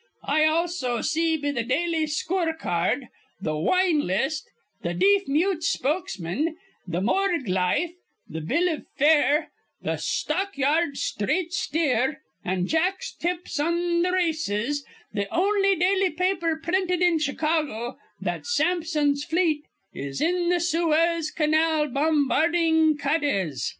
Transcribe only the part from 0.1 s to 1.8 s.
I also see be th'